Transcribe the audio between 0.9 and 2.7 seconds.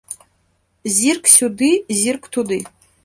Зірк сюды, зірк туды.